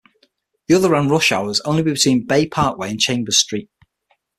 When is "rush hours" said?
1.09-1.61